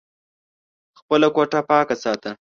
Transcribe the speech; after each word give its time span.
خپله 0.99 1.27
کوټه 1.35 1.59
پاکه 1.69 1.95
ساته! 2.03 2.31